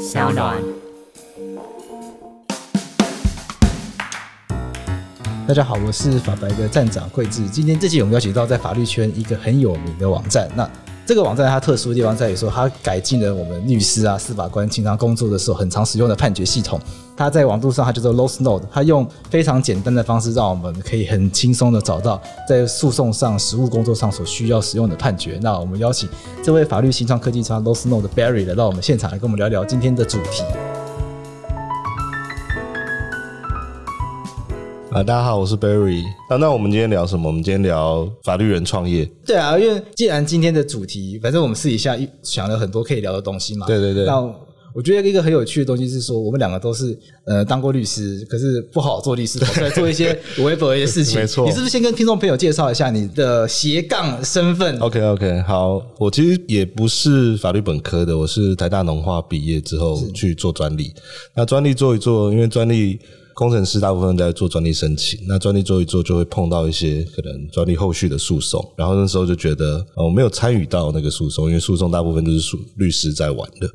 [0.00, 0.56] 小暖。
[5.46, 7.46] 大家好，我是法白的站长桂智。
[7.46, 10.48] 今天这期我们邀请到在法律圈一个很有名的网站。
[10.56, 10.66] 那
[11.10, 16.78] 这个网站它特殊的地方在于说，它改进了我们律师啊、司法官经常工作的时候很常使用的判决系统。
[17.16, 25.36] 它在网络上它叫做 Los Node，它用非常简单的方式让我们可以很轻松的找到在诉讼上、实务工作上所需要使用的判决。
[25.42, 26.08] 那我们邀请
[26.44, 30.44] 这位法律新创科技商 LawsNote 的 Barry 来到我们现场来跟我们聊聊今天的主题。
[34.92, 36.02] 啊，大家好，我是 Barry。
[36.28, 37.28] 啊，那我们今天聊什么？
[37.28, 39.08] 我们今天聊法律人创业。
[39.24, 43.68] 对啊，因为既然今天的主题，反正我们私底下想了很多可以聊的东西嘛。
[43.68, 44.04] 对对对。
[44.04, 44.20] 那
[44.74, 51.20] 我觉得一个很有趣的东西是说，我们两个都是呃当过律师，可是不好做律师，跑出来做一些 违法的事情。
[51.20, 51.46] 没错。
[51.46, 60.92] 你是不是先跟听众朋友介绍一下你的斜杠身份？OK OK，好，我其实也不是法律本科的，我是台大农化毕业之后去做专利。
[61.36, 62.98] 那专利做一做，因为专利。
[63.40, 73.66] 工程师大部分在做专利申请，那专利做一做就会碰到一些可能专利后续的诉讼，然后那时候就觉得我没有参与到那个诉讼，因为诉讼大部分都是属律师在玩的，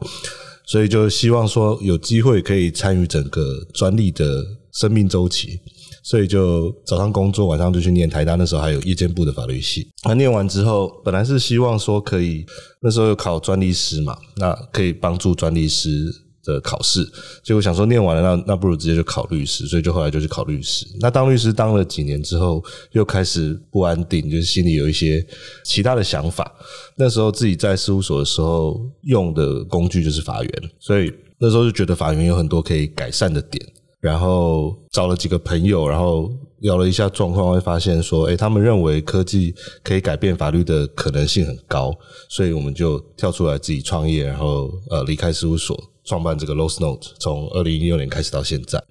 [0.67, 5.59] 所以就希望说有机会可以参与整个专利的生命周期，
[6.03, 9.87] 所以就早上工作，晚上就去念台大，那时候还有夜间部的法律系。
[10.03, 12.45] 那念完之后，本来是希望说可以
[12.83, 16.21] 那时候有考专利师嘛，那可以帮助专利师。
[16.45, 17.03] 的考试，
[17.43, 20.85] 结果想说念完了，那那不如直接就考律师，所以就后来就去考律师。
[20.99, 25.25] 那当律师当了几年之后，又开始不安定，就是心里有一些
[25.63, 26.51] 其他的想法。
[26.95, 33.65] 那时候自己在事务所的时候用的工具就是法源，所以那时候就觉得法源有很多可以改善的点。
[34.01, 36.29] 然后找了几个朋友，然后
[36.59, 39.51] 聊了一下状况，会发现说，诶，他们认为科技
[39.83, 41.91] 可以改变法律的可能性很高，
[42.29, 45.75] 所以我们就跳出来自己创业，然后呃离开事务所。
[46.05, 48.81] 创办这个 LawsNote，从二零一六年开始到现在，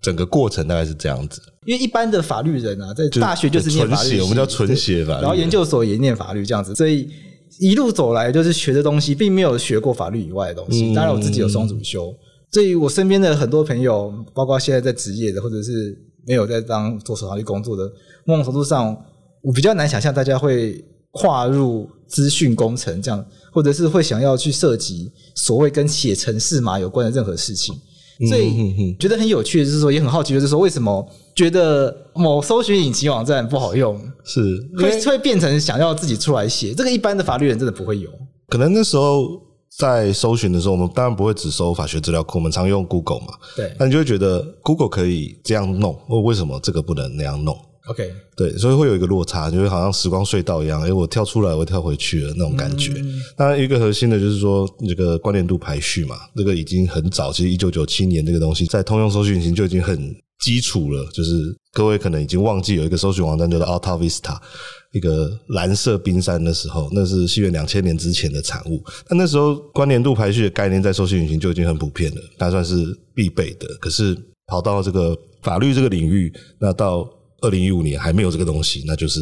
[0.00, 1.40] 整个过程大概是这样子。
[1.64, 7.08] 因为一般的法律人啊，在大学就是念法律，我们叫纯血法律，然后研究所也念法律这样子，所以
[7.60, 10.92] 一路走来就是学的东西，并没有学过法律以外的东西。
[10.94, 12.12] 当然，我自己有双主修，
[12.50, 15.96] 所以我身边的很多朋友，包括现在在职业的，或者是
[16.26, 17.84] 没有在当做法律工作的，
[18.24, 18.96] 某种程度上，
[19.42, 23.24] 我比较难想象大家会跨入资讯工程这样。
[23.54, 27.74] 或者是会想要去涉及所谓跟写程式码有关的任何事情，
[28.26, 31.06] 所以觉得很有趣的就是说，也很好奇就是说，为什么
[31.36, 36.72] 觉得某搜寻引擎网站不好用，是会会变成想要自己出来写？
[36.72, 38.08] 这个一般的法律人真的不会有。
[38.48, 39.28] 可能那时候
[39.76, 43.34] 在搜寻的时候，我们当然不会只搜法学资料库，我们常用 Google 嘛。
[43.54, 47.54] 对，那你就会觉得 Google 可以这样弄，为什么这个不能那样弄
[47.86, 52.92] ？OK，对，所以会有一个落差，就是好像时光隧道一样，哎，我跳出来，我跳回去了那种感觉。
[53.36, 61.04] 当然、嗯，一个核心的就是说，这个关联度排序嘛，这个已经很早，其实一九九七年这个东西在通用搜寻引擎就已经很基础了。
[61.12, 64.36] 就是各位可能已经忘记有一个搜寻网站叫做 Alta Vista，
[64.92, 68.82] 一个蓝色冰山的时候，那是西元两千年之前的产物。
[69.08, 73.66] 但那时候关联度排序的概念在搜寻引擎就已经很普遍了，它算是必备的。
[73.80, 74.16] 可是
[74.46, 77.08] 跑到这个法律这个领域，那到
[77.42, 79.20] 二零一五年还没有这个东西，那就是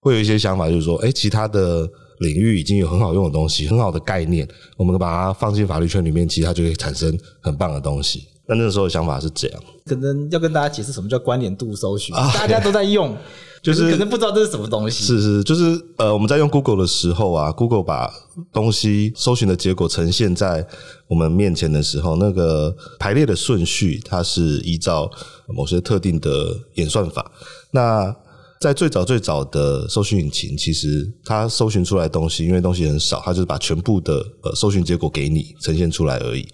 [0.00, 4.46] 会有一些想法，就是说，哎，其他的领域已经有很好用的东西，很好的概念，
[4.76, 8.24] 我们把它放进法律圈里面，其实它就会产生很棒的东西。
[8.46, 13.16] 那那时候的想法是这样，可能要跟大家解释什么叫关联度搜寻，啊、大家都在用。
[13.62, 15.02] 就是可能不知道这是什么东西。
[15.02, 18.08] 是是，就是呃，我们在用 Google 的时候啊，Google 把
[18.52, 20.64] 东西搜寻的结果呈现在
[21.08, 25.10] 我们面前的时候，那个排列的顺序，它是依照
[25.48, 27.28] 某些特定的演算法。
[27.72, 28.14] 那
[28.60, 36.46] 在最早最早的搜寻引擎，其实它搜寻出来的东西，因为东西很少，它就是把全部的呃搜寻结果给你呈现出来而已。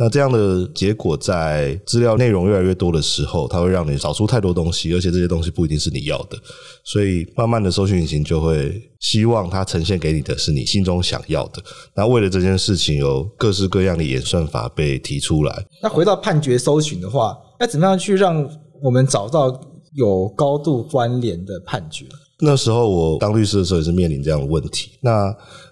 [0.00, 6.38] 那这样的结果，在资料内容越来越多的时候，它会让你找出太多东西，而且这些东西不一定是你要的，
[6.82, 11.62] 所以慢慢的搜寻引擎就会希望它呈现给你的是你心中想要的。
[11.94, 15.66] 那为了这件事情，有各式各样的演算法被提出来。
[15.82, 18.48] 那回到判决搜寻的话，要怎么样去让
[18.82, 19.60] 我们找到
[19.94, 22.06] 有高度关联的判决？
[22.42, 24.92] 那时候我当律师的时候也是面临这样的问题。
[25.02, 25.30] 那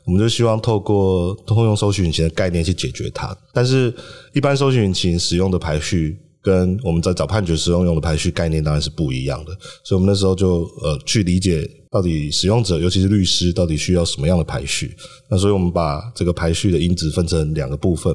[0.09, 3.95] 我们就希望透过通用搜寻引擎的概念去解决它，但是
[4.33, 9.53] 一般搜寻引擎使用的排序跟我们在找判决时用用的排序概念当然是不一样的，
[9.85, 14.97] 所以我们那时候就呃去理解到底使用者，尤其是律师到底需要什么样的排序。
[15.29, 18.11] 那所以我们把这个排序的因子分成两个部分，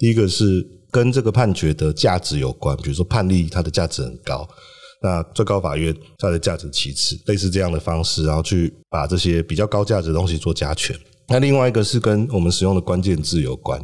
[0.00, 4.48] 第一个是跟这个判决的价值有关，比如说判例它的价值很高。
[5.00, 10.98] 那最高法院它的价值其次，类似这样的方式，然后去把这些比较高价值的东西做加权。
[11.28, 13.82] 那另外一个是跟我们使用的关键字有关。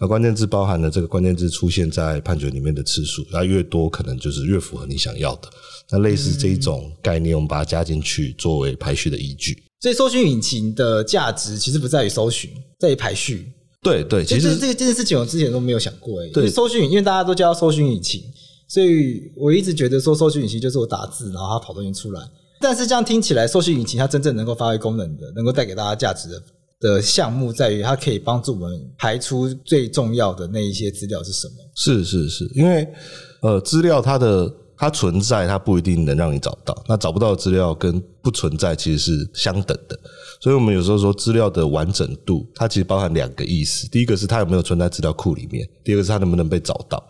[0.00, 5.48] 那关键字包含了这个关键字出现在判决里面的次数，那越多可能就是越符合你想要的。
[5.90, 9.62] 那类似这一种概念，我们把它加进去作为排序的依据。
[9.80, 12.50] 所以，搜寻引擎的价值其实不在于搜寻，
[12.80, 13.52] 在于排序。
[13.80, 16.30] 对对，其实这个这件事情我之前都没有想过诶。
[16.30, 18.22] 对，搜寻，因为大家都叫搜寻引擎，
[18.68, 22.20] 所以我一直觉得说搜寻引擎就是我打字，然后它跑东西出来。
[22.60, 26.42] 但是这样听起来，搜寻引擎它真正能够发挥功能的，能够带给大家价值的。
[26.82, 31.54] 的项目在于，它可以帮助我们排出最重要的那一些资料是什么？
[31.76, 32.86] 是是是，因为
[33.40, 36.76] 呃，资料它的它存在，它不一定能让你找到。
[36.88, 39.96] 那找不到资料跟不存在其实是相等的。
[40.40, 47.00] 所以我们有时候说资料的完整度，它其实包含两个意思：第一个是它有没有存在资料库里面；第二个是它能不能被找到。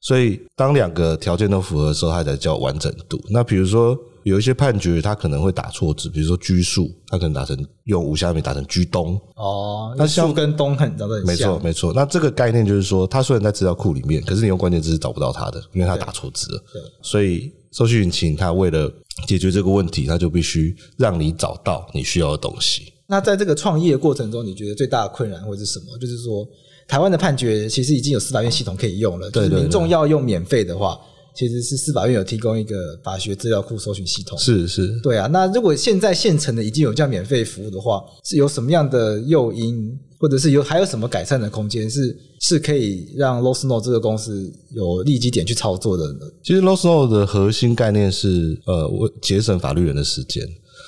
[0.00, 3.22] 所以当两个条件都符合的时候，它才叫完整度。
[3.28, 3.94] 那比如说。
[4.28, 11.52] 有一些判决，他可能会打错字，比如说居数，他可能打成用无下面打成居东哦，那树跟东很长得很像。
[11.52, 11.92] 没错，没错。
[11.92, 16.64] 那这个概念就是说，他虽然在资料库里面，可是你用关键字是找不到他的，因为他打错字了。
[16.72, 18.92] 对，所以搜寻引擎它为了
[19.26, 22.92] 解决这个问题，它就必须让你找到你需要的东西。
[23.06, 25.96] 那在这个创业的过程中，你觉得最大的困难会是什么？
[25.98, 26.46] 就是说，
[26.86, 30.98] 台湾的判决其实已经有司法院系统可以用了，就是，民众要用免费的话。
[31.38, 35.28] 其实是司法院有提供一个法学资料库搜寻系统，是是，对啊。
[35.28, 46.26] 那如果现在现成的已经有这样免费服务的话，是有什么样的诱因，或者是有还有什么改善的空间，是是可以让 LawSnow 这个公司有利基点去操作的呢？
[46.42, 50.44] 其实 LawSnow 的核心概念是呃，为节省法律人的时间，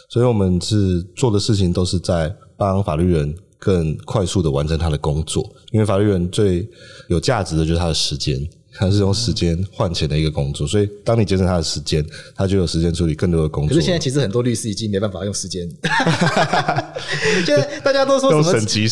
[0.09, 6.69] 所以我们是做的事情都是在帮法律人更快速的完成他的工作，因为法律人最
[7.09, 8.37] 有价值的就是他的时间。
[8.79, 13.75] 它是用时间换钱的一个工作，所以当你节省他的时间，他就有时间处理更多的工作。
[13.75, 15.69] 可是现在其实很多律师已经没办法用时间，
[17.45, 18.43] 现 在大家都说什么？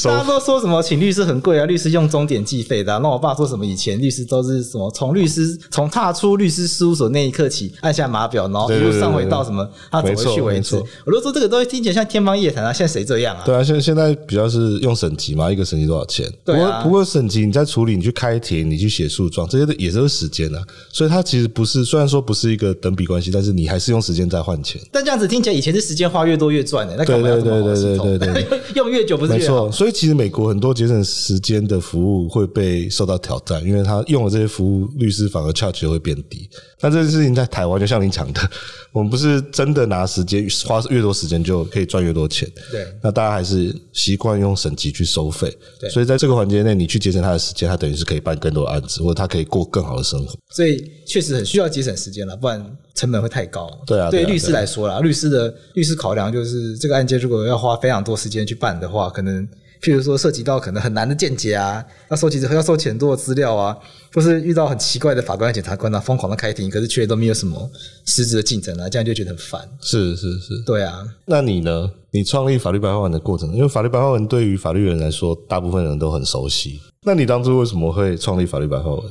[0.05, 0.83] 大家都说什么？
[0.83, 2.99] 请律师很贵啊，律师用钟点计费的啊。
[2.99, 3.65] 那我爸说什么？
[3.65, 4.91] 以前律师都是什么？
[4.91, 10.75] 从律师 从踏出律师事务所那一刻起，按下码表，然后一路上回到什么他怎么去为止。
[11.07, 12.73] 我都说这个东西听起来像天方夜谭啊！
[12.73, 13.43] 现在谁这样啊？
[13.45, 16.29] 对啊，现在现在比较是用省级嘛，一个省级多少钱？
[16.45, 16.83] 对啊。
[16.83, 19.68] 不过不过审级你在处理，你去开庭，你去写诉状这些。
[19.75, 20.63] 也都是时间啊，
[20.93, 24.81] 所以它其实不是，虽然说不是一个等比关系，但是你还是用时间在换钱。
[24.91, 27.35] 但这样子听起来，以前是时间花越多越赚的，那干嘛要？
[27.41, 29.67] 对对对对对对， 用越久不是越好？
[29.67, 36.49] 没错，所以其实美国很多节省时间的服务会被受到挑战，因为他用了这些服务，律师反而 charge 会变低。
[36.81, 38.41] 那这件事情在台湾，就像您讲的，
[38.93, 42.49] 我们不是真的拿时间花越多时间就可以赚越多钱。
[42.71, 45.53] 对，那大家还是习惯用省级去收费。
[45.81, 50.35] 对，所以在这个环节内，你去节省他的时间，他等于是可以办更多的案子，或者他可以过更好的生活。
[50.51, 52.65] 所以确实很需要节省时间了，不然
[52.95, 53.69] 成本会太高。
[53.87, 59.49] 对啊，对律师来说啦，律师的律师考量就是这个案件如果要花非常多时间去办的话，可能。
[59.81, 63.77] 譬如说涉及到可能很难的见解啊，要收集要收集很多的资料啊，
[64.13, 67.71] 或是遇到很奇怪的法官、检察官啊，疯狂的开庭，可是却都没有什么
[68.05, 69.61] 实质的进展啊，这样就觉得很烦。
[69.81, 71.07] 是是是，对啊。
[71.27, 71.91] 那你呢？
[72.11, 76.81] 你创立法律白话文的过程，因为法律白话文对于法律人来说，大部分人都很熟悉。
[77.03, 79.05] 那你当初为什么会创立法律白话文？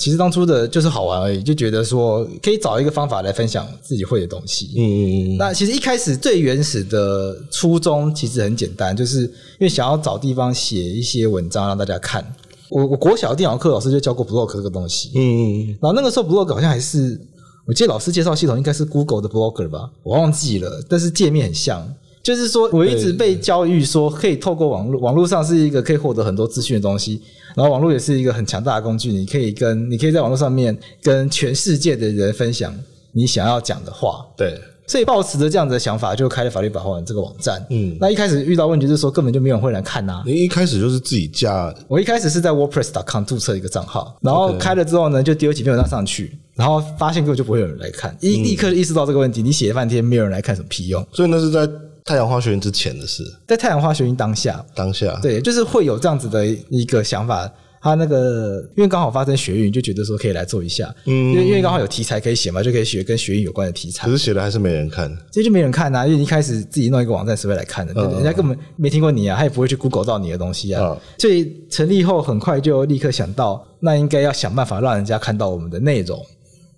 [0.00, 4.70] 其实当初的就是好玩而已，就觉得说可以找一个方法来分享自己会的东西。
[4.74, 5.36] 嗯嗯嗯。
[5.36, 9.30] 那其实一开始最原始的初衷其实很简单，就是因
[9.60, 12.24] 为想要找地方写一些文章让大家看。
[12.70, 15.10] 我我国小电脑课老师就教过 blog 这个东西。
[15.14, 15.78] 嗯嗯嗯。
[15.82, 17.20] 然后那个时候 blog 好像还是，
[17.66, 21.86] 我记得老师介绍系统应该是 Google 的 Blogger 吧，我忘记了，但是界面很像。
[22.22, 27.20] 就是说，我一直被教育说，可以透过网络，网络上是一个可以获得很多资讯的东西，
[27.56, 32.74] 然后网络也是一个很强大的工具，你可以跟，你可以在网络上面跟全世界的人分享
[33.12, 34.26] 你想要讲的话。
[34.36, 37.64] 对，所以抱持着这样子的想法，就开了法律白话文这个网站。
[37.70, 40.22] 嗯，那一开始遇到问题就是说，根本就没有人会来看呐、啊。
[40.26, 51.02] 你一开始就是自己加，我一开始是在 WordPress.com 注册一个账号，然后开了之后呢，就丢几篇文章上去，然后发现根本就不会有人来看，一立刻意识到这个问题，你写了半天没有人来看，什么屁用？
[51.12, 51.66] 所以那是在。
[52.04, 57.50] 太阳花学运之前的事，在太阳花学运当下，当下对，就是会有这样子的一个想法。
[57.82, 64.04] 他那个因为刚好发生学运，就觉得说可以来做一下，嗯，因为因为刚好有题材可以写嘛，就可以写跟学运有关的题材。
[64.06, 67.94] 可是写的还是没人看，这就没人看呐、啊，因为一开始自己弄一个网站，是会来看的？
[67.94, 70.94] 人家根本没听过你啊，他也不会去 Google 到你的东西啊。
[71.16, 76.22] 所以成立后很快就立刻想到，那应该要想办法让人家看到我们的内容。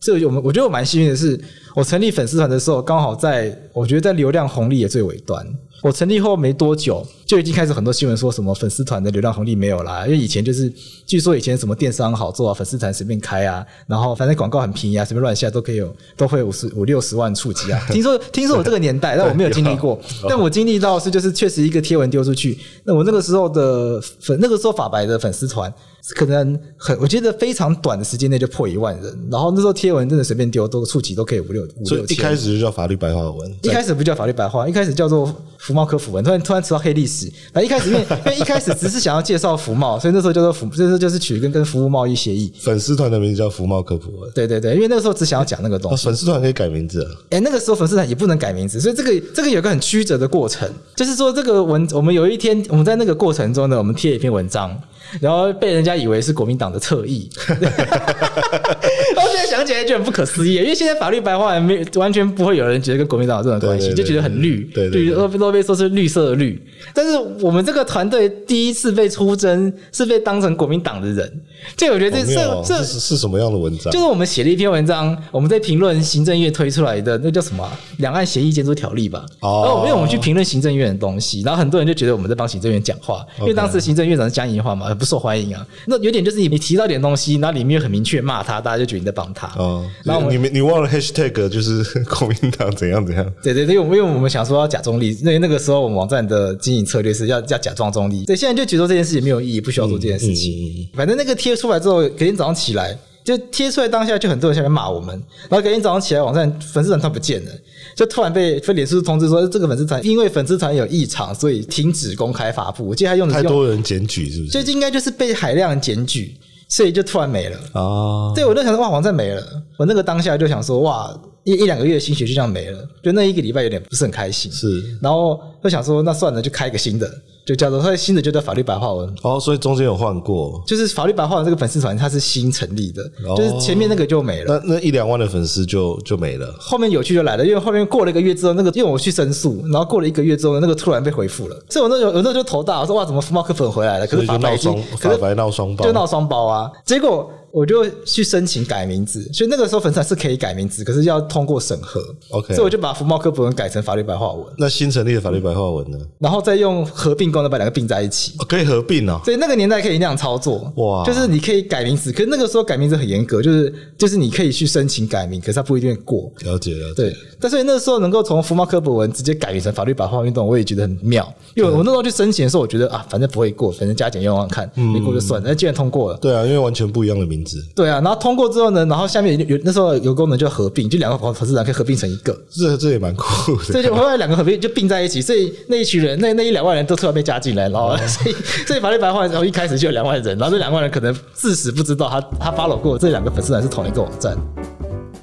[0.02, 1.40] 所以我们我觉得我蛮幸运的是，
[1.76, 5.47] 我成立粉丝团的时候，刚好在我觉得在流量红利也最尾端。
[5.80, 10.73] 我成立后没多久，就已经开始很多新闻说什么粉丝团的流量红利没有啦，因为以前就是
[11.06, 17.80] 据说以前什么电商好做啊，粉丝团随便开啊，然后反正广告很便宜啊，随便乱下都可以有，都会有五十五六十万触及啊。
[17.90, 25.73] 听说听说我这个年代，但我没有经历过， 但我经历到是就是确实一个贴文丢出去，那我那个时候的粉那个时候法白的粉丝团。
[26.16, 31.87] 可能很，我觉得非常短的时间内就破一万人，然后那时候贴文真的随便丢，都触及都可以五六五六千。
[31.87, 36.25] 所以一开始就叫法律白话文，一开始不叫法律白话，一开始叫做福茂科普文。
[36.25, 42.52] 突然突然提到黑历史，那一开始因为 因为一开始只是想要介绍福茂，所以那时候叫做福，那时候就是取跟跟服务贸易协议。
[42.61, 44.30] 粉丝团的名字叫福茂科普文。
[44.35, 46.02] 对对对，因为那个时候只想要讲那个东西。
[46.02, 47.11] 哦、粉丝团可以改名字啊？
[47.30, 54.76] 哎、欸，那个时候粉丝团也不能改名字，所以这个这个有个很曲折的过程，就是说这个文，我们有一天我们在那个过程中呢，我们贴一篇文章。
[55.21, 66.61] 然后被人家以为是国民党的侧翼， 然后现在想起来就很不可思议，因为现在法律白话没完全不会有人觉得跟国民党有这种关系，就觉得很绿，对，对，都都被说是绿色的绿。
[66.95, 71.40] 但是我们这个团队第一次被出征是被当成国民党的人，
[71.76, 73.92] 就我觉得这是这是是什么样的文章？
[73.92, 77.64] 就是我们写了一篇文章，我们在评论行政院推出来的那叫什么
[77.99, 79.25] 《两岸协议监督条例》吧。
[79.40, 84.87] 哦，然后因为我们去评论行政院的东西，然后很多人就觉得我们在帮行政院讲话，因为当时行政院长是江宜桦嘛。
[85.02, 89.49] 不受欢迎啊，那有点就是你你提到点东西，然后里面又很明确骂他，大家就觉得你在帮他。
[89.59, 93.26] 哦，然后你们你忘了 hashtag 就是 国民党怎样怎样？
[93.42, 98.25] 对对对，因为我们想说要假中立，那那个时候我们网站的经营策略是要要假装中立。
[98.25, 100.52] 对，现在就觉得这件事情没有意义，不需要做这件事情。
[100.52, 107.50] 嗯嗯嗯、反正那个贴出来之后，隔天早上起来就贴出来，当下就很多人下面骂我们，然后隔天早上起来，网站粉丝团它不见了。
[107.95, 112.87] 就突然被被脸书通知说，这个粉丝团因为粉丝团有异常，所以停止公开发布。
[112.87, 114.65] 我记得他用的是用太多人检举，是不是？
[114.65, 116.37] 就应该就是被海量检举，
[116.69, 117.81] 所以就突然没了啊。
[117.81, 119.43] 哦、对，我就想说，哇，网站没了。
[119.79, 124.51] 我那个当下就想说，哇，一一两个月的心血就这样没了，就那一个礼拜有点不是很开心。
[124.53, 127.11] 是，然后就想说，那算了，就开一个新的。
[127.45, 136.55] 就叫做他新的就叫法律白话文哦，所以中间有换过，就是法律白话文这个粉丝团它是新成立的，哦、就是前面那个就没了，那那一两万的粉丝就就没了。
[136.61, 144.07] 后面有趣就来了，因为后面过了一个月之后，那个因为我去申诉，然后过了一个月之后，那个突然被回复了，所以我那时候我那时候就头大，我说哇，怎么福茂克粉回来了？
[144.07, 147.29] 可是法白闹双，法白闹双包，就闹双包啊，结果。
[147.52, 152.02] 我就去申请改名字，所以那个时候粉丝团是可以改名字，可是要通过审核。
[152.30, 154.47] OK，所以我就把福茂科普文改成法律白话文。
[154.56, 155.99] 那新成立的法律白话文呢？
[156.18, 158.32] 然后再用合并功能把两个并在一起。
[158.49, 159.21] 可以合并哦。
[159.23, 160.73] 所以那个年代可以那样操作。
[160.76, 166.32] 哇，就是你可以改名字，可是那个时候改名字很严格，就是就是你可以去申请改名，可是它不一定会过。
[166.40, 166.94] 了解了解。
[166.94, 171.30] 对，但是那个时候能够从福茂科普文直接改名成法律白话运动，我也觉得很妙。
[171.54, 175.49] 因为我那时候去申请的时候，我觉得啊，反正不会过，反正加减用用看，没过就算了。
[175.49, 177.63] 那既然通过了，对啊，因为完全不一样的名字。
[177.75, 178.23] 对啊，然后。
[178.23, 183.65] 通过之后呢，然后下面有那时候有功能就合并，就两个粉丝团可以合并成一个，这这也蛮酷的。
[183.65, 188.35] 所以就后来两个合并就并在一起，所以那一群人那那一两万人都突然被加进来，然后 所以
[188.65, 194.37] 所以法律白话然后一开始就有两万人，然后这两万人可能自始不知道他他 follow 过这两个粉丝团是同一个网站。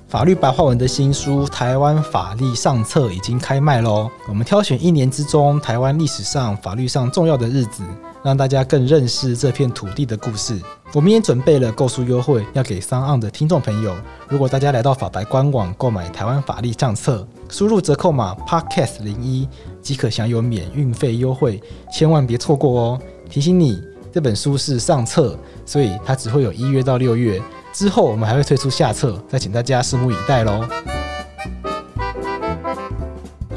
[0.10, 7.84] 法律白话文的新书《台湾法律上册》已经开卖喽，我们挑选一年之中台湾历史上法律上重要的日子。
[8.22, 10.60] 让大家更认识这片土地的故事。
[10.92, 13.96] 我们也准备了购书优惠，要给 SoundOn 的听众朋友。
[14.28, 19.48] 如果大家来到法白官网购买《台湾法律上册》，输入折扣码 Podcast 零一
[19.84, 21.62] 即可享有免运费优惠，
[21.94, 23.02] 千万别错过哦！
[23.30, 23.80] 提醒你，
[24.12, 27.40] 这本书是上册，所以它只会有一月到六月，
[27.72, 30.68] 之后我们还会推出下册，再请大家拭目以待喽。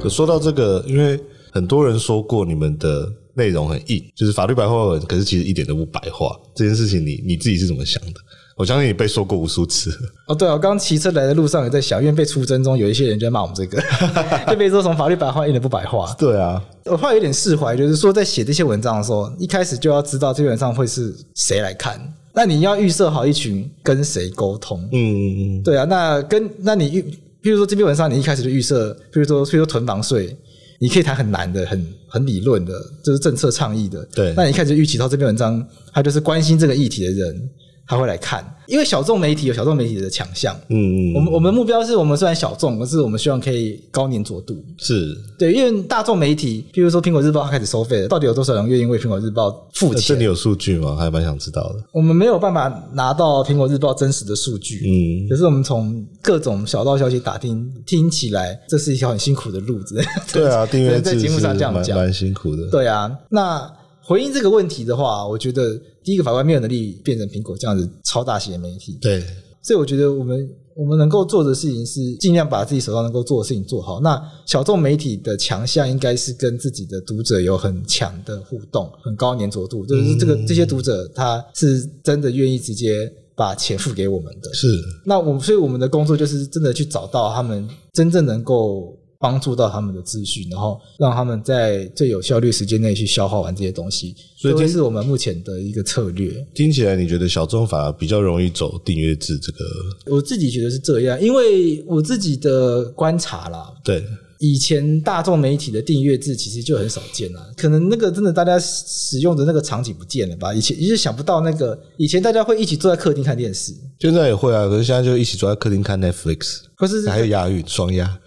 [0.02, 1.18] 可说到这个，因为
[1.50, 3.10] 很多人说过你们的。
[3.34, 6.38] 内容很硬，就是法律白话文，可是其实一点都不白话。
[6.54, 8.20] 这件事情你，你你自己是怎么想的？
[8.54, 9.90] 我相信你被说过无数次。
[10.28, 13.82] 哦，对啊，我刚刚骑车来的路上也在想，因为被出征中有一些人就在骂我们这个，
[14.46, 16.14] 就被说从法律白话一点都不白话。
[16.18, 21.98] 对啊，我后来有点释怀，就是说在写这些文章的时候，一开始就要知道这篇文章会是谁来看，
[22.34, 24.78] 那你要预设好一群跟谁沟通。
[24.92, 27.00] 嗯嗯嗯，对啊，那跟那你预，
[27.42, 30.36] 譬如说这篇文章你一开始就预设，譬如说譬如说囤房税。
[30.82, 32.72] 你可以谈很难的、很很理论的，
[33.04, 34.04] 就是政策倡议的。
[34.12, 37.50] 对，那你一开始预期到这篇文章，他就是关心这个议题的人。
[37.92, 40.56] 他会来看，因为小众媒体有小众媒体的强项。
[40.68, 44.56] 嗯嗯，我们我们目标是我们虽然小众，可是我们希望可以高粘着度。
[44.78, 50.02] 是对，因为大众媒体，譬如说苹果日报，它开始收费了，到底有多少人愿意为苹果日报付钱？
[50.06, 50.96] 这里有数据吗？
[50.96, 51.84] 还蛮想知道的。
[51.92, 54.80] 我们没有办法拿到苹果日报真实的数据。
[54.86, 60.02] 嗯，可是我们从各种小道消息打听，听起来这是一条很辛苦的路子。
[60.32, 62.70] 对啊， 订阅在节目上这样讲，蛮辛苦的。
[62.70, 63.70] 对啊，那
[64.04, 65.80] 回应这个问题的话，我觉得。
[66.04, 68.98] 第一个法官没有能力变成苹果这样子超大型的媒体。
[69.00, 69.24] 对，
[69.62, 74.00] 所以我觉得我们我们能够做的事情是尽量把自己手上能够做的事情做好。
[74.00, 84.52] 那小众媒体的强项应该是跟自己的读者有很强的互动，很高粘着度，就是这个这些读者他是真的愿意直接把钱付给我们的。
[84.52, 84.66] 是，
[85.06, 88.98] 那我们所以我们的工作就是真的去找到他们真正能够。
[89.22, 96.44] 帮助到他们的资讯，然后让他们在最有效率时间内去消化完这些东西，所以这是我们目前的一个策略。
[96.52, 99.58] 听起来你觉得小众反而比较容易走订阅制这个？
[100.06, 103.72] 我自己觉得是这样，因为我自己的观察啦。
[103.84, 104.04] 对。
[104.44, 110.52] 以前大众媒体的订阅制其实就很少见了，可能那个真的大家使用的那个场景不见了吧？
[110.52, 118.18] 以前一直想不到那个，以前大家会一起坐在客厅看电视，现在也会啊，可是现在就一起坐在客厅看 Netflix，可是还有押韵双押。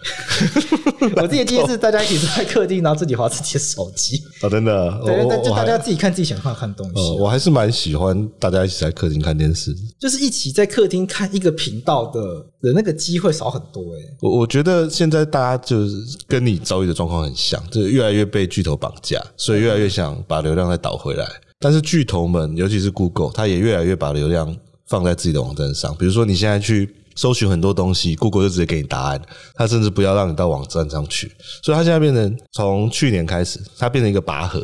[1.18, 4.24] 我自己第一次大家一起坐在客厅，然后自己划自己的手机。
[4.42, 6.94] 哦，真的，对，但就大家自己看自己想看看东西。
[6.96, 12.22] 哦，我还是蛮喜欢大家一起在客厅看电视，就是一起在客厅看一个频道的
[12.62, 14.00] 的那个机会少很多哎。
[14.22, 21.28] 我我觉得现在大家就是跟你遭遇的状况很像，就是越来越被巨头绑架，所以越来越想把流量再导回来。
[21.60, 24.56] 但是巨头们，尤其是 Google，它也越来越把流量
[24.88, 25.94] 放在自己的网站上。
[25.98, 26.90] 比如说你现在去。
[27.16, 29.22] 搜寻很多东西，Google 就直接给你答案，
[29.56, 31.32] 它甚至不要让你到网站上去，
[31.64, 34.62] 所以它现在变成从去年开始，它变成一个拔河。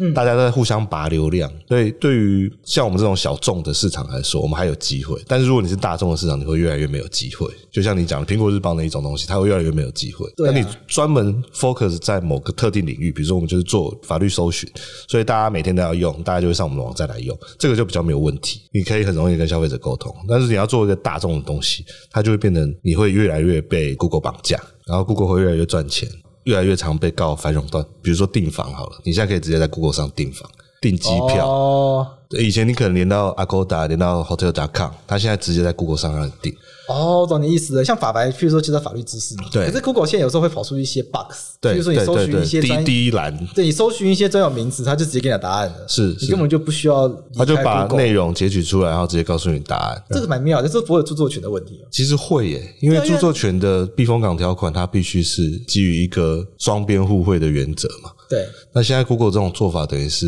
[0.00, 5.20] 嗯，大家都在互相拔流量，所以对于像我们这种小众的市场来说，我们还有机会。
[5.26, 7.48] 但是如果你是大众的市场，你会越来越没有机会。
[7.72, 10.32] 就像你讲的苹果日报那一种东西，它会越来越没有机会。
[10.36, 14.70] 那、啊、你专门 focus 在某个特定领域，比如说我们就是做法律搜寻，
[15.08, 18.62] 所以大家每天都要用，大家就会上我们的网站来用，这个就比较没有问题。
[18.72, 20.14] 你可以很容易跟消费者沟通。
[20.28, 26.08] 但是你要做一个大众的东西，它就会变成你会越来越被 Google 绑架，然后 Google 会越来越赚钱，
[26.44, 27.84] 越来越常被告反垄断。
[28.02, 30.50] 比如说订房好了，你现在可以直接在 Google 上订房。
[30.80, 32.06] 订机票哦，
[32.38, 36.54] 以前你可能连到 Agoda，连到 Hotel.com，他现在直接在 Google 上让你订。
[36.88, 37.84] 哦，懂你意思了。
[37.84, 39.44] 像法白，譬如说就在法律知识嘛。
[39.52, 39.66] 对。
[39.66, 45.74] 可是 Google 现在有时候会跑出一些 box，对，比如说你搜寻一些专第一栏，对你搜寻一些专有名词，他就直接给你答案了。
[45.86, 50.02] 是，你根本就不需要，他就把内容截取出来，然后直接告诉你答案。
[50.10, 51.78] 这个蛮妙的，这是不会有著作权的问题。
[51.90, 58.12] 其实会耶，因为著作权的避风港条款，它必须是基于一个双边互惠的原则嘛。
[58.30, 58.46] 对。
[58.72, 60.26] 那现在 Google 这种做法，等于是。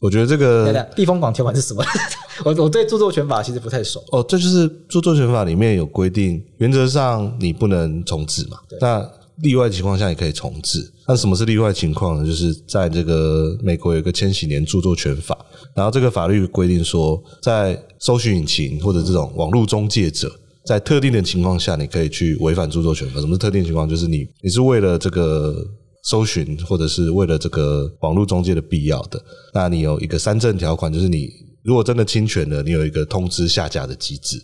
[0.00, 1.84] 我觉得这个避风港条款是什么？
[2.42, 4.02] 我我对著作权法其实不太熟。
[4.12, 8.56] 哦，这就是著作权法里面有规定，原则上你不能重置嘛。
[8.80, 9.06] 那
[9.42, 10.90] 例外情况下也可以重置。
[11.06, 12.26] 那什么是例外情况呢？
[12.26, 15.36] 就是在这个美国有一个千禧年著作权法，
[15.74, 20.32] 然后这个法律规定说，在搜寻引擎或者这种网络中介者，
[20.64, 23.20] 在特定的情况下，你可以去违反著作权法。
[23.20, 23.86] 什么是特定情况？
[23.86, 25.54] 就是你你是为了这个。
[26.02, 31.30] 搜寻或者是为了这个网络中介的必要的，那你有一个三证条款，就是你
[31.62, 34.38] 如果真的侵权了，你有一个通知下架的机制。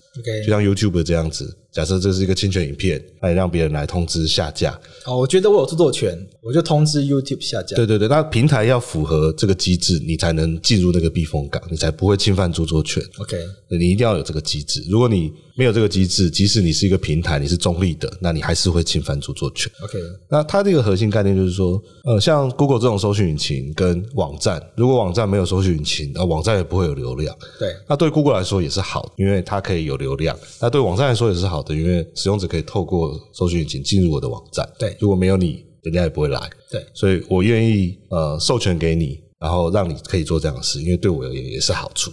[0.44, 1.56] 就像 YouTube 这样子。
[1.76, 4.72] 假设这是一个侵权影片，那你让别人来通知下架。
[5.04, 7.76] 哦，我觉得我有著作权，我就通知 YouTube 下架。
[7.76, 13.02] 对对对，那平台要符合这个机制，你才能进入那个避风港，你才不会侵犯著作权。
[13.18, 13.36] OK，
[13.68, 14.82] 你一定要有这个机制。
[14.88, 19.70] 如果你没有这个机制，即使你是一个平台，你是中立的，那你还是会侵犯著作权。
[19.82, 19.98] OK，
[20.30, 27.36] 那它这个核心概念就是说，呃，像 Google 这种搜寻引擎跟网站，如果网站没有搜寻引擎，那网站也不会有流量。
[27.58, 30.34] 对，那对 Google 来说也是好，因为它可以有流量。
[30.60, 31.74] 那对网站来说也是好的。
[31.74, 42.10] 因为使用者可以透过搜寻引擎进入我的网站，对，如果没有你，人家也不会来，对，所以我愿意呃授权给你，然后让你可以做这样的事，因为对我而言也是好处。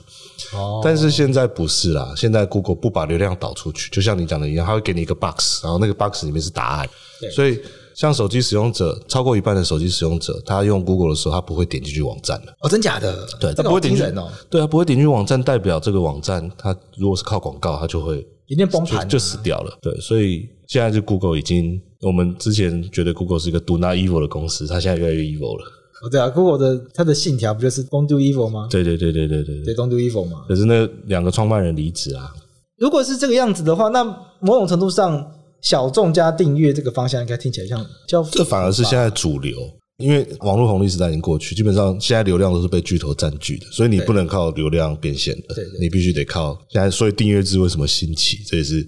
[0.53, 6.89] 哦，但是现在不是啦，现在 Google 不把流量导出去，就像你讲的一样，它会给你一个 box，然后那个 box 里面是答案，
[7.21, 7.59] 对，所以。
[7.95, 12.51] 像手机使用者，超过一半的手机使用者，他用 Google 的时候，他不会点进去网站的。
[12.61, 13.23] 哦，真假的？
[13.39, 14.31] 对，他不会点进去哦。
[14.49, 19.77] 对啊，不会点进去网站，代表这个网站，它如果是靠广告，它就会一定崩盘，就，就死掉了。
[19.81, 25.65] 对，所以现在就 Google 已经，我们之前觉得 Google 是一个 Do Not Evil 的公司，它现在越来越 evil 了。
[26.03, 28.67] 哦，对啊，Google 的它的信条不就是 Don't Do Evil 吗？
[28.69, 30.45] 对对对对对对对，Don't Do Evil 嘛。
[30.47, 32.33] 可是那两个创办人离职啊。
[32.77, 34.03] 如果是这个样子的话，那
[34.39, 35.31] 某种程度上。
[35.63, 39.57] 小众加订阅这个方向应该听起来像叫，这反而是现在主流，
[40.03, 46.91] 因为网络红利时代已经过去，基本上现在流量都是被巨头占据的，所以你不能靠流量变现的，对对对，你必须得靠现在。
[46.91, 48.39] 所以订阅制为什么兴起？
[48.45, 48.85] 这也是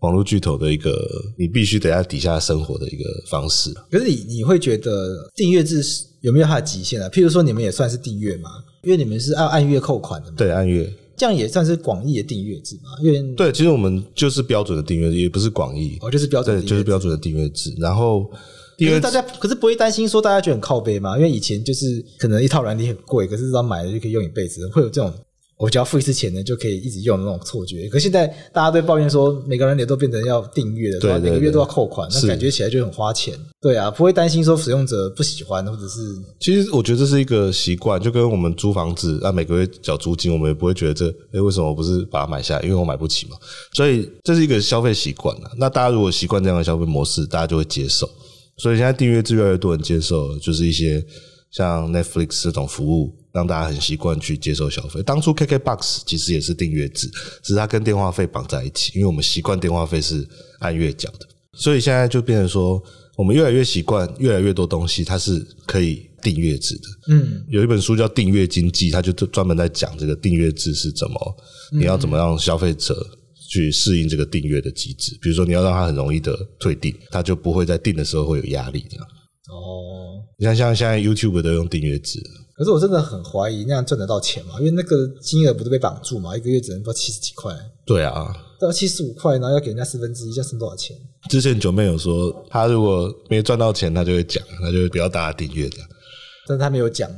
[0.00, 0.94] 网络巨头的一个
[1.38, 3.72] 你必须得在底下生活的一个方式。
[3.90, 5.82] 可是你你会觉得订阅制
[6.20, 7.08] 有没有它的极限啊？
[7.08, 8.50] 譬如说你们也算是订阅吗？
[8.82, 10.34] 因为你们是按按月扣款的嘛？
[10.36, 10.92] 对，按月。
[11.16, 12.90] 这样也算是广义的订阅制嘛？
[13.02, 17.74] 因为对，其实我们就是标准的订阅，也不是广义哦，就是标准的，对，就是标准的订阅制。
[17.78, 18.30] 然后，
[18.78, 21.16] 可是大家可是不会担心说大家觉得很靠背吗？
[21.16, 25.12] 因为以前就是可能一套软体很贵，可是只要买了就可以用一辈子，会有这种
[25.58, 27.88] 我只要付一次钱呢，就可以一直用的那种错觉。
[27.88, 33.34] 可现在大家都抱怨说，每个人也都变成要订阅了，对吧，每个月都要扣款，那感觉起来就很花钱。
[33.60, 36.16] 对啊，不会担心说使用者不喜欢，或者是……
[36.38, 42.62] 其实我觉得这是一个习惯，就跟我们租房子啊，每个月缴租金，我们也不会觉得这，哎，为什么我不是把它买下来？
[42.62, 43.36] 因为我买不起嘛。
[43.72, 45.50] 所以这是一个消费习惯了。
[45.58, 48.08] 那大家如果习惯这样的消费模式，大家就会接受。
[48.58, 51.04] 所以现在订阅制越来越多人接受，就是一些
[51.50, 53.16] 像 Netflix 这种服务。
[53.30, 55.00] 让大家很习惯去接受消费。
[55.02, 57.08] 当初 KKBOX 其实也是订阅制，
[57.40, 60.26] 只是它跟电话费绑在一起，因为我们习惯电话费是
[60.58, 62.82] 按月缴的，所以现在就变成说，
[63.16, 66.82] 我们越来越习惯，越来越多东西它是可以订阅制的。
[67.10, 71.36] 嗯，有一本书叫《订阅经济》，它就专门在讲这个订阅制是怎么，
[71.70, 73.06] 你要怎么让消费者
[73.48, 75.18] 去适应这个订阅的机制。
[75.20, 79.04] 比如说，你要让它很容易的退订，它就不会在订的时候会有压力这样。
[79.50, 82.20] 哦，你看，像现在 YouTube 都用订阅制。
[82.54, 84.58] 可是我真的很怀疑那样赚得到钱嘛？
[84.58, 86.36] 因为那个金额不是被绑住嘛？
[86.36, 87.54] 一个月只能到七十几块。
[87.86, 90.96] 对啊，到七十五块，然后要给人家四分之一，这样剩多少钱？
[91.30, 95.76] 之前九妹有说，他如果没赚到钱，他就会讲，他就会不要大家订阅的。
[96.46, 97.08] 但是他没有讲，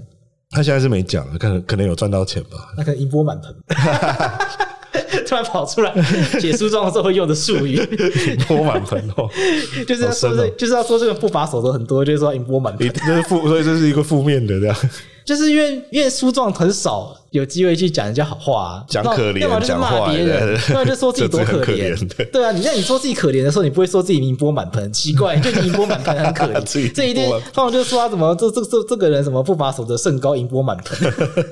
[0.51, 2.73] 他现在是没讲，可能可能有赚到钱吧？
[2.77, 3.53] 那可能一波满盆。
[5.27, 5.93] 突然跑出来
[6.41, 9.29] 写诉状的时候会用的术语，盈波满盆哦，
[9.87, 14.77] 就是要说这，就是要说这个不法手段很多，就是说引波满盆， 这是负，所以这是一个负面的这样。
[15.23, 22.27] 就是因为因为诉状很少有机会去讲人家好话啊，讲可怜，要么就是骂别人，要么就说自己多可怜。
[22.33, 26.61] 对啊，你在你说自己可怜的时候，你不会说自己盈波满盆，奇怪， 就盈波满盆很可怜。
[26.93, 30.99] 这一天，他们就说他怎么这这这这个人什么不把守则甚高，盈波满盆。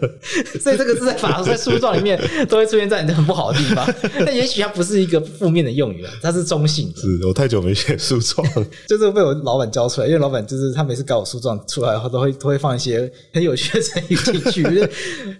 [0.60, 3.88] 所以这个字在法在书状里面都会出现在你很不好的地方。
[4.26, 7.00] 但也许它不是一个负面的用语啊，它是中性的。
[7.00, 8.44] 是我太久没写书状，
[8.88, 14.64] 就是被我老板教出来，因为老板就是他每次搞我书状出来的话，都会都会放一些很有趣的成语进去，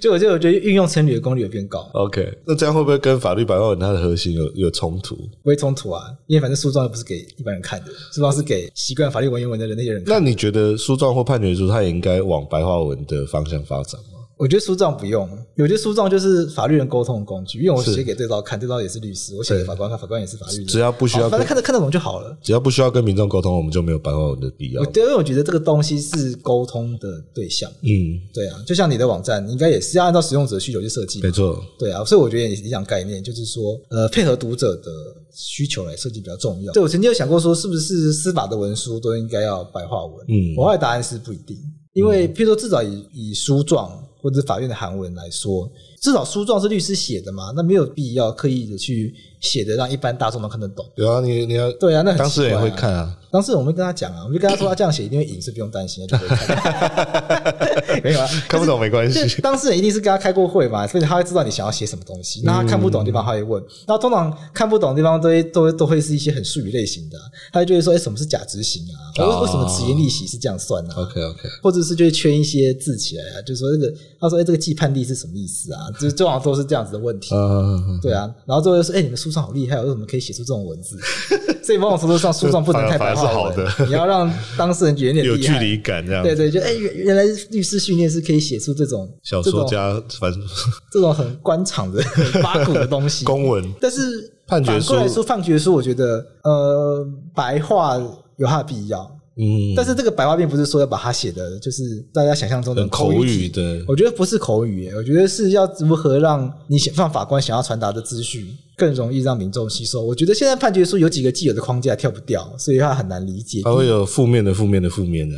[0.00, 1.88] 就我就我觉得运用成语的功率有变高。
[1.94, 5.14] OK，那这样会不会跟法律白话文它的核心有有冲突？
[5.16, 10.14] 不会冲突啊，因为反正诉状又不是给一般人看的，诉状是给习惯法律文言文的人那些人看。
[10.14, 14.17] 那你觉得诉状或判决书它也应该往白话文的方向发展吗？
[14.38, 22.38] 我觉得书状不用，有些书状就是法律人沟通的工具，因为我写给对方看，对方也是律师，我写给法官看，法官也是法律人，只要不需要，反正看得看得懂就好了。
[22.40, 24.84] 只要不需要跟民众沟通，我们就没有白话文的必要。
[24.86, 27.68] 对，因为我觉得这个东西是沟通的对象。
[27.82, 31.20] 嗯，对啊，就像你的网站，你应该也是要按照使用者的需求去设计。
[31.20, 31.60] 没错。
[31.76, 34.90] 对啊，所以我觉得也是一样概念，就是说，呃，配合读者的
[35.34, 36.72] 需求来设计比较重要。
[36.72, 40.24] 对，我曾经有想过说，是不是司法的文书都应该要白话文？
[40.28, 41.56] 嗯，我的答案是不一定，
[41.92, 44.04] 因为譬如说，至少以以书状。
[44.20, 50.84] 或者法院的韩文来说，至少诉状是律师写的嘛，那没有必要刻意的去写的让一般大众都看得懂。
[50.96, 53.18] 有啊，你你要对啊，那很当事人也会看啊。
[53.30, 58.00] 当时我们跟他讲啊，我们就跟他说他这样写一定会赢，是不用担心的，就可以看。
[58.04, 59.40] 没有啊，看不懂没关系。
[59.42, 62.42] 当事人一定是跟他开过会嘛，所以他会知道你想要写什么东西。
[62.44, 67.18] 那他看不懂的地方他会问，那通常看不懂的地方都会都会都会是一些很术语类型的，
[67.52, 68.96] 他就会说：“哎，什么是假执行啊？
[69.18, 77.34] 为为什么执行利息是这样算呢？”OK OK，或者是就会圈一些字起来啊，就是说这个他说：“哎，这个既判例是什么意思啊？”就是往往都是这样子的问题。
[78.00, 80.98] 对啊，然后最后说：“哎，你们书上好厉害，为什么可以写出这种文字？”
[81.64, 83.66] 所以某种程度上，书上不能太白话文。
[83.90, 90.40] 要让当事人觉得有点有距离感，这样对对，就哎，原原来律师训练是可以写出这种小说家，反正
[90.92, 93.24] 这种很官场的、很八股的东西。
[93.24, 97.98] 公文，但是判决书来说，判决书我觉得呃，白话
[98.36, 99.10] 有它的必要。
[99.40, 103.84] 嗯，但是这个白话并不是说要把它写的，就是大家想象中的口语的。
[103.86, 108.44] 我觉得不是口语，我觉得是要如何让你想让法官想要传达的资讯
[108.78, 110.02] 更容易让民众吸收。
[110.02, 113.60] 我觉得现在判决书有几个既有的框架跳不掉，所以他很难理解。
[113.64, 115.36] 他会有负面的、负面的、负面的。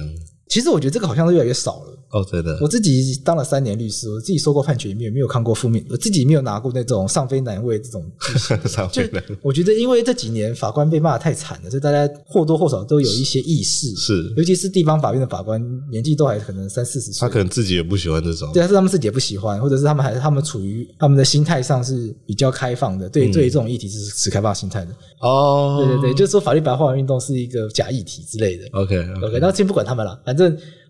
[0.50, 1.96] 其实我觉得这个好像是越来越少了。
[2.10, 2.58] 哦，对的。
[2.60, 8.04] 我自己当了三年律师，我自己说过判决，也没有没有看过负面， 我自己没有拿过那种上非难为这种。
[8.66, 9.22] 上非难。
[9.42, 13.94] 我觉得因为这几年法官被骂得太惨了，所以大家或多或少都有一些意识。
[13.94, 14.34] 是。
[14.36, 17.20] 尤其是地方法院的法官，年纪都还可能三四十岁。
[17.20, 18.52] 他可能自己也不喜欢这种。
[18.52, 24.90] 对，是他们自己也不喜欢，或者是他们还是他们处于他们的心态上是比较开放的，对、嗯、对于这种议题是持开放心态的。
[25.20, 25.84] 哦。
[25.86, 28.64] 对对对，就是说法律白话文运动是一个假议题之类的。
[28.72, 30.39] OK OK，那先不管他们了，反正。